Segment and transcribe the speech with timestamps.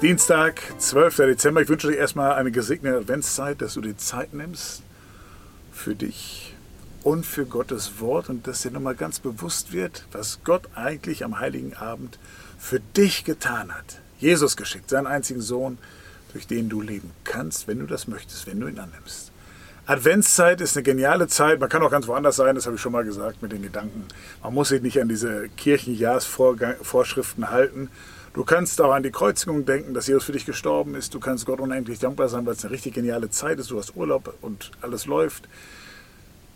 [0.00, 1.16] Dienstag, 12.
[1.16, 1.60] Dezember.
[1.60, 4.84] Ich wünsche dir erstmal eine gesegnete Adventszeit, dass du dir Zeit nimmst
[5.72, 6.54] für dich
[7.02, 11.40] und für Gottes Wort und dass dir nochmal ganz bewusst wird, was Gott eigentlich am
[11.40, 12.20] Heiligen Abend
[12.60, 13.98] für dich getan hat.
[14.20, 15.78] Jesus geschickt, seinen einzigen Sohn,
[16.32, 19.32] durch den du leben kannst, wenn du das möchtest, wenn du ihn annimmst.
[19.86, 21.58] Adventszeit ist eine geniale Zeit.
[21.58, 24.04] Man kann auch ganz woanders sein, das habe ich schon mal gesagt mit den Gedanken.
[24.44, 27.90] Man muss sich nicht an diese Kirchenjahrsvorschriften halten
[28.38, 31.12] Du kannst auch an die Kreuzigung denken, dass Jesus für dich gestorben ist.
[31.12, 33.72] Du kannst Gott unendlich dankbar sein, weil es eine richtig geniale Zeit ist.
[33.72, 35.48] Du hast Urlaub und alles läuft.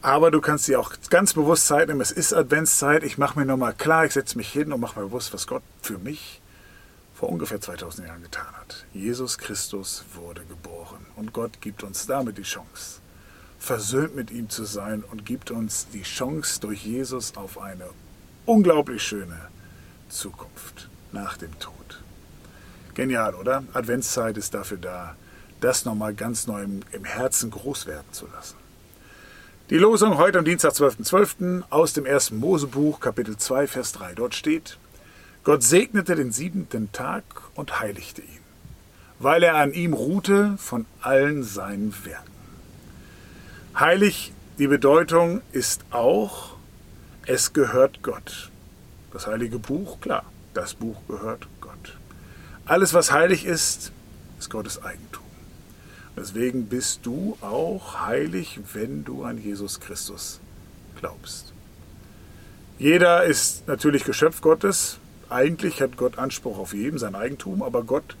[0.00, 2.00] Aber du kannst dir auch ganz bewusst Zeit nehmen.
[2.00, 3.02] Es ist Adventszeit.
[3.02, 5.64] Ich mache mir nochmal klar, ich setze mich hin und mache mir bewusst, was Gott
[5.82, 6.40] für mich
[7.16, 8.86] vor ungefähr 2000 Jahren getan hat.
[8.94, 13.00] Jesus Christus wurde geboren und Gott gibt uns damit die Chance,
[13.58, 17.86] versöhnt mit ihm zu sein und gibt uns die Chance durch Jesus auf eine
[18.46, 19.48] unglaublich schöne
[20.08, 22.02] Zukunft nach dem Tod.
[22.94, 23.64] Genial, oder?
[23.72, 25.16] Adventszeit ist dafür da,
[25.60, 28.56] das nochmal ganz neu im, im, Herzen groß werden zu lassen.
[29.70, 31.04] Die Losung heute am Dienstag, 12.12.
[31.04, 31.62] .12.
[31.70, 34.14] aus dem ersten Mosebuch, Kapitel 2, Vers 3.
[34.14, 34.76] Dort steht,
[35.44, 38.40] Gott segnete den siebenten Tag und heiligte ihn,
[39.18, 42.30] weil er an ihm ruhte von allen seinen Werken.
[43.78, 46.56] Heilig, die Bedeutung ist auch,
[47.24, 48.50] es gehört Gott.
[49.12, 50.24] Das heilige Buch, klar,
[50.54, 51.96] das Buch gehört Gott.
[52.64, 53.92] Alles, was heilig ist,
[54.38, 55.22] ist Gottes Eigentum.
[56.16, 60.40] Deswegen bist du auch heilig, wenn du an Jesus Christus
[61.00, 61.52] glaubst.
[62.78, 64.98] Jeder ist natürlich Geschöpf Gottes.
[65.30, 68.16] Eigentlich hat Gott Anspruch auf jedem sein Eigentum, aber Gott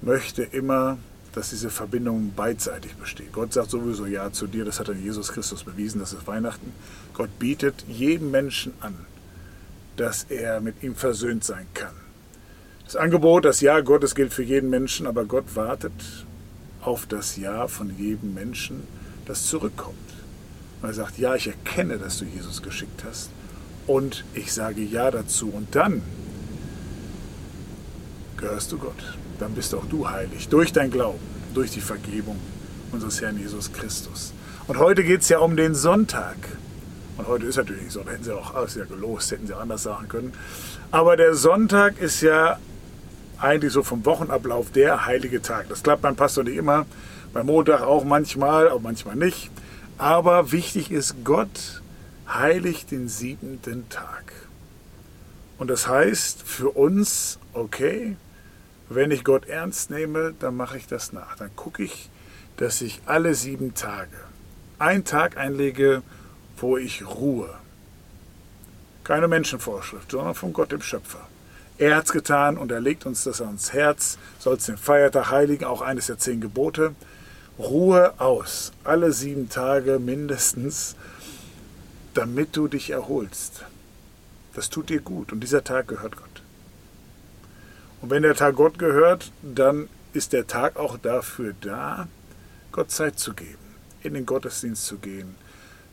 [0.00, 0.96] möchte immer,
[1.34, 3.32] dass diese Verbindung beidseitig besteht.
[3.32, 6.72] Gott sagt sowieso Ja zu dir, das hat dann Jesus Christus bewiesen, das ist Weihnachten.
[7.14, 8.94] Gott bietet jedem Menschen an,
[10.00, 11.92] dass er mit ihm versöhnt sein kann.
[12.84, 15.92] Das Angebot, das Ja Gottes gilt für jeden Menschen, aber Gott wartet
[16.80, 18.84] auf das Ja von jedem Menschen,
[19.26, 19.96] das zurückkommt.
[20.82, 23.28] Er sagt, ja, ich erkenne, dass du Jesus geschickt hast
[23.86, 26.00] und ich sage Ja dazu und dann
[28.38, 29.18] gehörst du Gott.
[29.38, 31.20] Dann bist auch du heilig durch dein Glauben,
[31.52, 32.36] durch die Vergebung
[32.90, 34.32] unseres Herrn Jesus Christus.
[34.66, 36.36] Und heute geht es ja um den Sonntag.
[37.20, 39.54] Und heute ist natürlich nicht so, da hätten sie auch alles ja gelost, hätten sie
[39.54, 40.32] anders sagen können.
[40.90, 42.58] Aber der Sonntag ist ja
[43.36, 45.68] eigentlich so vom Wochenablauf der heilige Tag.
[45.68, 46.86] Das klappt beim Pastor nicht immer,
[47.34, 49.50] beim Montag auch manchmal, auch manchmal nicht.
[49.98, 51.82] Aber wichtig ist, Gott
[52.26, 54.32] heiligt den siebenten Tag.
[55.58, 58.16] Und das heißt für uns, okay,
[58.88, 61.36] wenn ich Gott ernst nehme, dann mache ich das nach.
[61.36, 62.08] Dann gucke ich,
[62.56, 64.16] dass ich alle sieben Tage
[64.78, 66.02] einen Tag einlege,
[66.60, 67.54] wo ich ruhe.
[69.04, 71.26] Keine Menschenvorschrift, sondern von Gott dem Schöpfer.
[71.78, 75.64] Er hat es getan und er legt uns das ans Herz, sollst den Feiertag heiligen,
[75.64, 76.94] auch eines der zehn Gebote.
[77.58, 80.96] Ruhe aus, alle sieben Tage mindestens,
[82.14, 83.64] damit du dich erholst.
[84.54, 86.42] Das tut dir gut und dieser Tag gehört Gott.
[88.02, 92.08] Und wenn der Tag Gott gehört, dann ist der Tag auch dafür da,
[92.72, 93.58] Gott Zeit zu geben,
[94.02, 95.34] in den Gottesdienst zu gehen,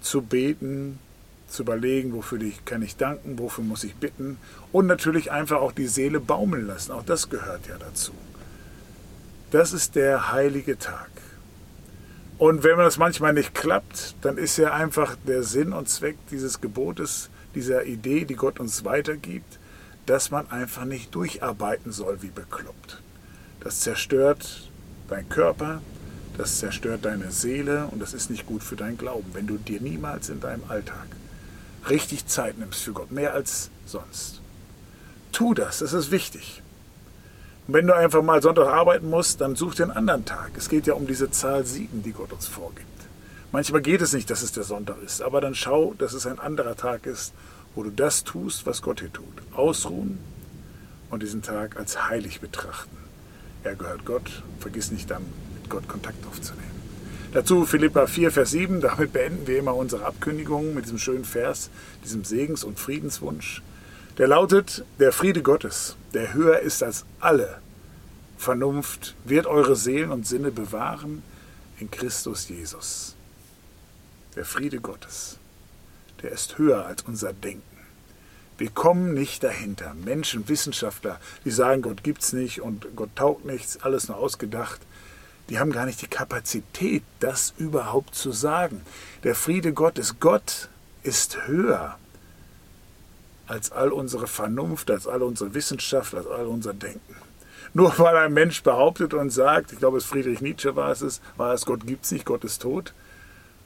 [0.01, 0.99] zu beten,
[1.47, 4.37] zu überlegen, wofür kann ich danken, wofür muss ich bitten
[4.71, 6.91] und natürlich einfach auch die Seele baumeln lassen.
[6.91, 8.13] Auch das gehört ja dazu.
[9.51, 11.09] Das ist der heilige Tag.
[12.37, 16.61] Und wenn das manchmal nicht klappt, dann ist ja einfach der Sinn und Zweck dieses
[16.61, 19.57] Gebotes, dieser Idee, die Gott uns weitergibt,
[20.05, 23.01] dass man einfach nicht durcharbeiten soll wie bekloppt.
[23.61, 24.69] Das zerstört
[25.09, 25.81] deinen Körper,
[26.37, 29.81] das zerstört deine Seele und das ist nicht gut für deinen Glauben, wenn du dir
[29.81, 31.07] niemals in deinem Alltag
[31.89, 34.41] richtig Zeit nimmst für Gott, mehr als sonst.
[35.31, 36.61] Tu das, das ist wichtig.
[37.67, 40.51] Und wenn du einfach mal Sonntag arbeiten musst, dann such einen anderen Tag.
[40.57, 42.87] Es geht ja um diese Zahl sieben, die Gott uns vorgibt.
[43.51, 46.39] Manchmal geht es nicht, dass es der Sonntag ist, aber dann schau, dass es ein
[46.39, 47.33] anderer Tag ist,
[47.75, 49.25] wo du das tust, was Gott hier tut.
[49.53, 50.19] Ausruhen
[51.09, 52.97] und diesen Tag als heilig betrachten.
[53.63, 54.43] Er gehört Gott.
[54.59, 55.25] Vergiss nicht dann,
[55.69, 56.67] Gott Kontakt aufzunehmen.
[57.33, 58.81] Dazu Philippa 4, Vers 7.
[58.81, 61.69] Damit beenden wir immer unsere Abkündigung mit diesem schönen Vers,
[62.03, 63.61] diesem Segens- und Friedenswunsch.
[64.17, 67.59] Der lautet, der Friede Gottes, der höher ist als alle
[68.37, 71.21] Vernunft, wird eure Seelen und Sinne bewahren
[71.79, 73.15] in Christus Jesus.
[74.35, 75.37] Der Friede Gottes,
[76.23, 77.63] der ist höher als unser Denken.
[78.57, 79.93] Wir kommen nicht dahinter.
[79.93, 84.81] Menschen, Wissenschaftler, die sagen, Gott gibt's nicht und Gott taugt nichts, alles nur ausgedacht
[85.49, 88.81] die haben gar nicht die Kapazität, das überhaupt zu sagen.
[89.23, 90.69] Der Friede Gottes, Gott
[91.03, 91.97] ist höher
[93.47, 97.15] als all unsere Vernunft, als all unsere Wissenschaft, als all unser Denken.
[97.73, 101.53] Nur weil ein Mensch behauptet und sagt, ich glaube, es Friedrich Nietzsche war es, war
[101.53, 102.93] es, Gott gibt es nicht, Gott ist tot,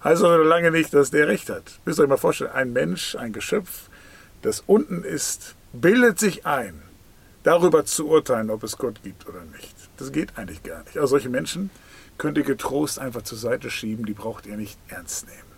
[0.04, 1.80] heißt aber lange nicht, dass der Recht hat.
[1.86, 3.89] Müsst ihr euch mal vorstellen, ein Mensch, ein Geschöpf,
[4.42, 6.81] das unten ist, bildet sich ein,
[7.44, 9.75] darüber zu urteilen, ob es Gott gibt oder nicht.
[10.01, 10.98] Das geht eigentlich gar nicht.
[10.98, 11.69] Aber solche Menschen
[12.18, 15.51] könnt ihr getrost einfach zur Seite schieben, die braucht ihr nicht ernst nehmen.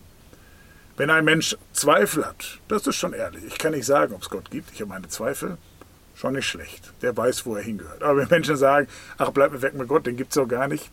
[0.98, 3.46] Wenn ein Mensch Zweifel hat, das ist schon ehrlich.
[3.46, 4.72] Ich kann nicht sagen, ob es Gott gibt.
[4.74, 5.58] Ich habe meine Zweifel.
[6.14, 6.92] Schon nicht schlecht.
[7.02, 8.04] Der weiß, wo er hingehört.
[8.04, 8.88] Aber wenn Menschen sagen,
[9.18, 10.92] ach, bleib mir weg mit Gott, den gibt es auch gar nicht.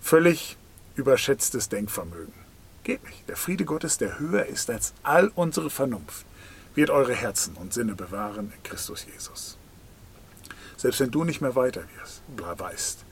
[0.00, 0.58] Völlig
[0.94, 2.34] überschätztes Denkvermögen.
[2.84, 3.26] Geht nicht.
[3.28, 6.26] Der Friede Gottes, der höher ist als all unsere Vernunft,
[6.74, 9.57] wird eure Herzen und Sinne bewahren in Christus Jesus.
[10.78, 13.04] Selbst wenn du nicht mehr weiter wirst, weißt,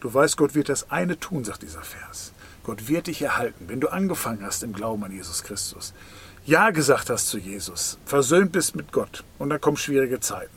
[0.00, 2.32] du weißt, Gott wird das eine tun, sagt dieser Vers.
[2.62, 5.94] Gott wird dich erhalten, wenn du angefangen hast im Glauben an Jesus Christus.
[6.44, 10.56] Ja gesagt hast zu Jesus, versöhnt bist mit Gott und dann kommen schwierige Zeiten.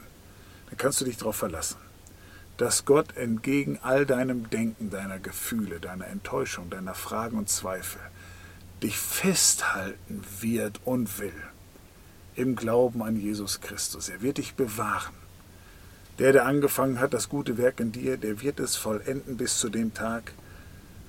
[0.68, 1.78] Dann kannst du dich darauf verlassen,
[2.58, 8.02] dass Gott entgegen all deinem Denken, deiner Gefühle, deiner Enttäuschung, deiner Fragen und Zweifel
[8.84, 11.34] dich festhalten wird und will
[12.36, 14.10] im Glauben an Jesus Christus.
[14.10, 15.19] Er wird dich bewahren.
[16.20, 19.70] Der, der angefangen hat, das gute Werk in dir, der wird es vollenden bis zu
[19.70, 20.34] dem Tag,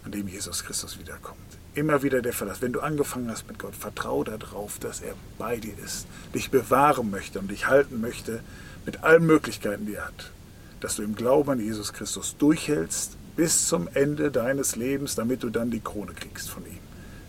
[0.05, 1.39] an dem Jesus Christus wiederkommt.
[1.75, 2.63] Immer wieder der Verlass.
[2.63, 7.11] Wenn du angefangen hast mit Gott, vertraue darauf, dass er bei dir ist, dich bewahren
[7.11, 8.41] möchte und dich halten möchte
[8.87, 10.31] mit allen Möglichkeiten, die er hat.
[10.79, 15.51] Dass du im Glauben an Jesus Christus durchhältst bis zum Ende deines Lebens, damit du
[15.51, 16.79] dann die Krone kriegst von ihm.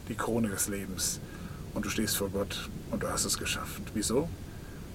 [0.08, 1.20] Die Krone des Lebens.
[1.74, 3.82] Und du stehst vor Gott und du hast es geschafft.
[3.94, 4.30] Wieso?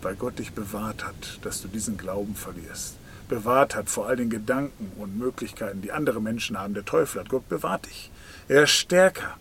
[0.03, 2.97] Weil Gott dich bewahrt hat, dass du diesen Glauben verlierst
[3.29, 6.75] bewahrt hat vor all den Gedanken und Möglichkeiten, die andere Menschen haben.
[6.75, 8.11] Der Teufel hat Gott bewahrt dich.
[8.49, 9.37] Er ist stärker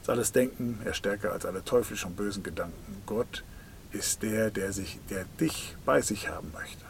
[0.00, 3.02] als alles Denken, er ist stärker als alle teuflischen und bösen Gedanken.
[3.06, 3.42] Gott
[3.92, 6.84] ist der, der, sich, der dich bei sich haben möchte.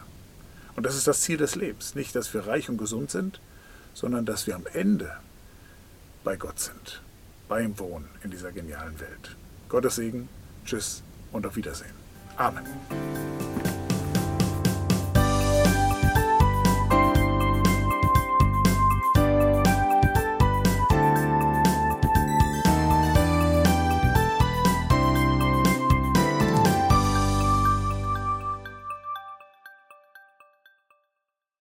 [0.76, 1.94] Und das ist das Ziel des Lebens.
[1.94, 3.40] Nicht, dass wir reich und gesund sind,
[3.92, 5.12] sondern dass wir am Ende
[6.24, 7.02] bei Gott sind,
[7.48, 9.36] bei ihm wohnen in dieser genialen Welt.
[9.68, 10.28] Gottes Segen,
[10.64, 12.03] tschüss und auf Wiedersehen.
[12.38, 13.13] Amen.